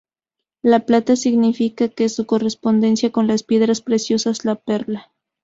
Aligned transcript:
La 0.63 0.87
plata 0.87 1.15
significa 1.15 1.87
en 1.95 2.09
su 2.09 2.25
correspondencia 2.25 3.11
con 3.11 3.27
las 3.27 3.43
piedras 3.43 3.81
preciosas 3.81 4.45
la 4.45 4.55
perla. 4.55 5.11